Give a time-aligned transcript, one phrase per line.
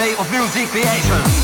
[0.00, 1.39] way of music creation.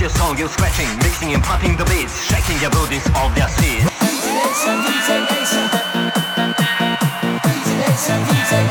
[0.00, 3.84] your song, you're scratching, mixing and popping the beats, shaking your bodies off their seats.
[4.00, 5.68] Ventilation, ventilation,
[8.32, 8.64] DJ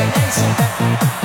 [0.00, 1.19] ventilation.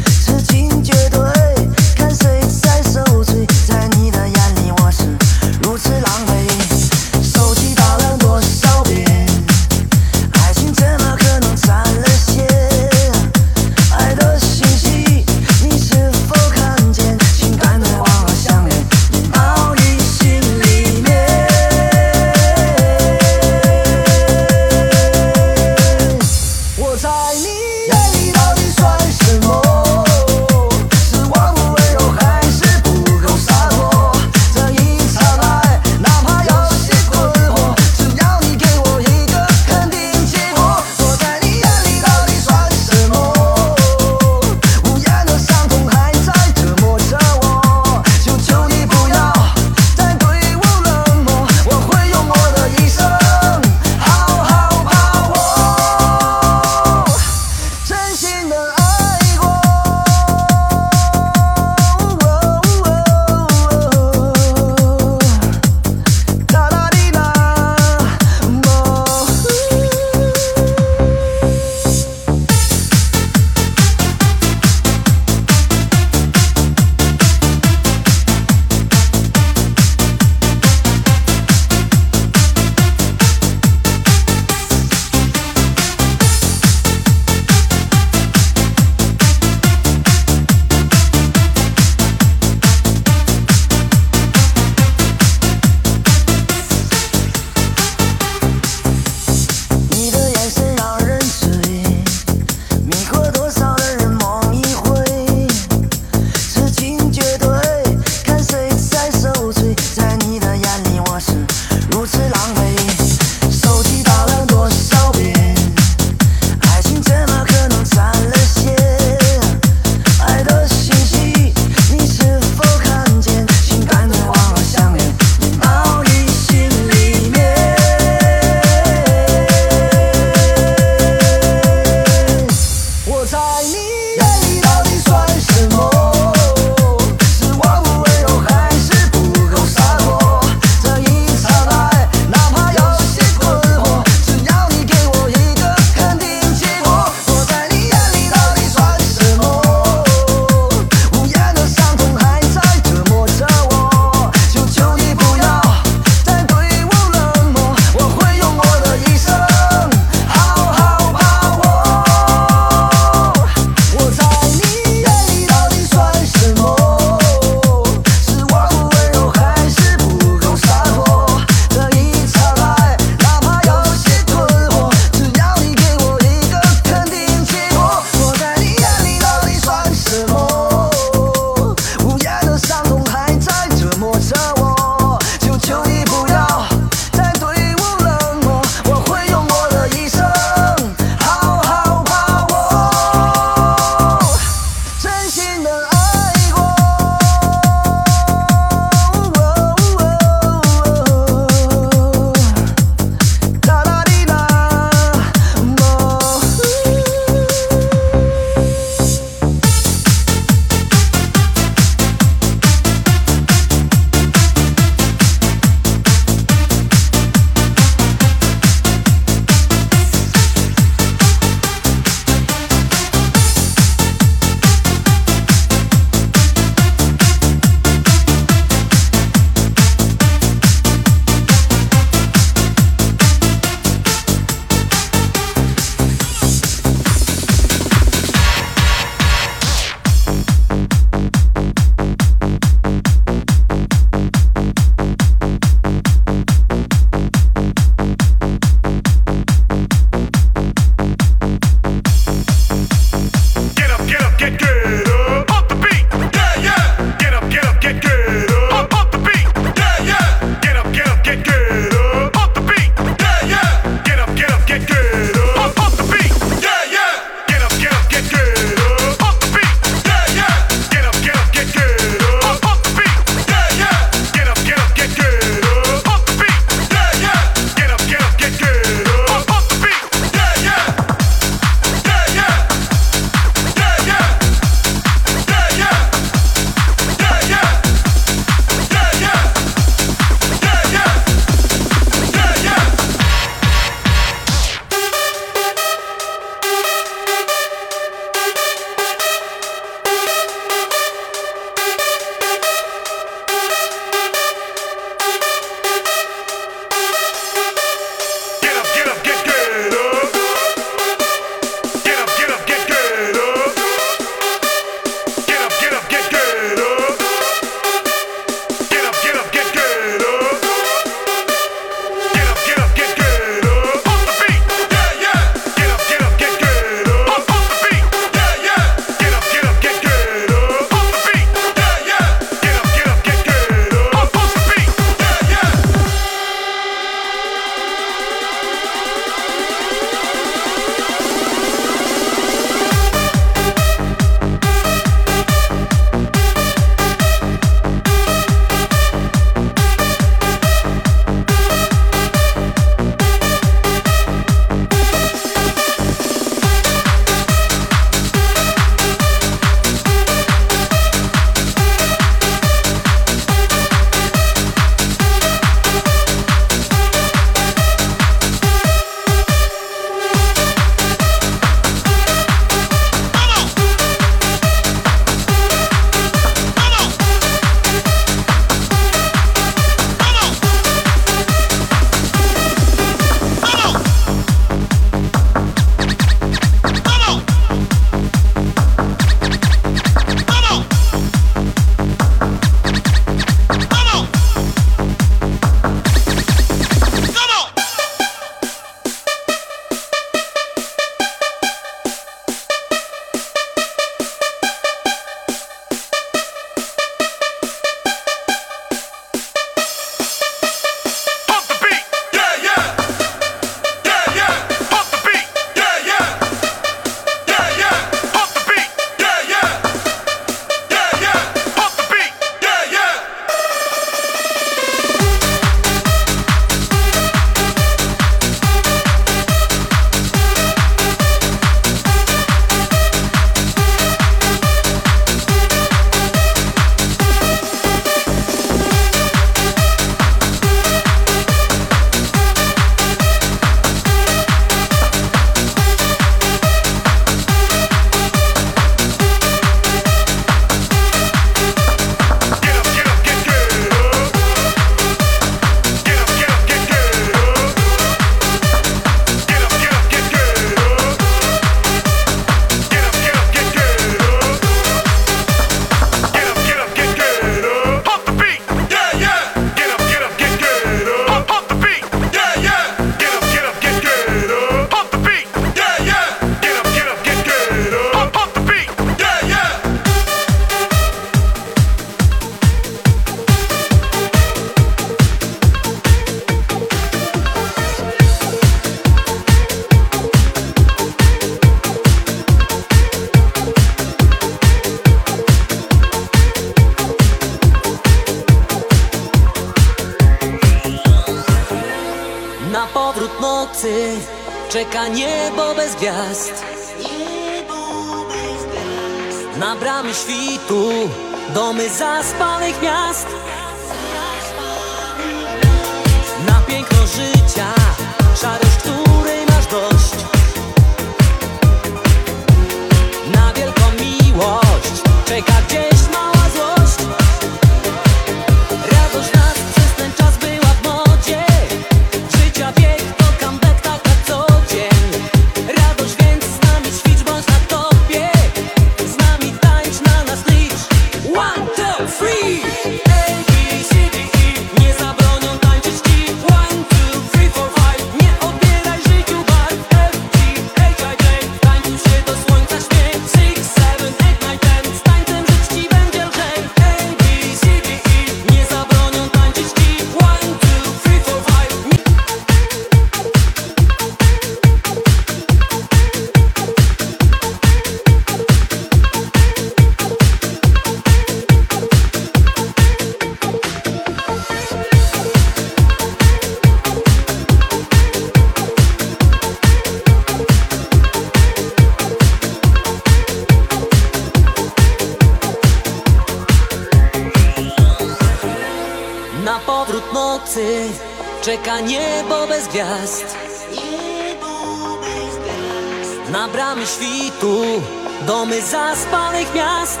[598.26, 600.00] Domy zaspanych miast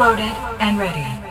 [0.00, 1.29] loaded and ready.